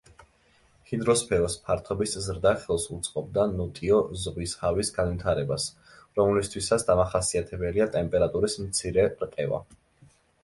ჰიდროსფეროს 0.91 1.55
ფართობის 1.65 2.15
ზრდა 2.27 2.53
ხელს 2.63 2.85
უწყობდა 2.95 3.43
ნოტიო 3.57 3.99
ზღვის 4.23 4.55
ჰავის 4.61 4.89
განვითარებას, 4.97 5.65
რომლისთვისაც 6.21 6.85
დამახასიათებელია 6.89 7.87
ტემპერატურის 7.97 8.57
მცირე 8.65 9.05
რყევა. 9.25 9.61